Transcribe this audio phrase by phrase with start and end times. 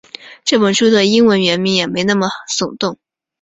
[0.43, 2.97] 这本书的英文原名也没那么耸动